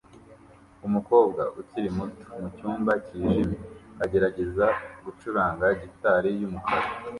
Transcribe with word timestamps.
Umukobwa 0.87 1.41
ukiri 1.59 1.89
muto 1.97 2.23
mucyumba 2.41 2.91
cyijimye 3.05 3.59
agerageza 4.03 4.67
gucuranga 5.03 5.65
gitari 5.81 6.29
yumukara 6.39 6.87